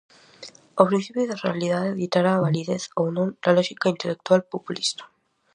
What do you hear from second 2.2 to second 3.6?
a validez, ou non, da